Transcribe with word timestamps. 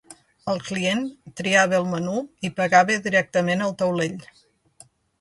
El 0.53 0.61
client 0.69 1.03
triava 1.41 1.79
el 1.83 1.87
menú 1.93 2.17
i 2.51 2.53
pagava 2.63 2.99
directament 3.07 3.65
al 3.67 3.79
taulell. 3.85 4.21